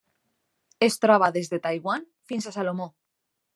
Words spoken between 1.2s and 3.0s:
des de Taiwan fins a Salomó.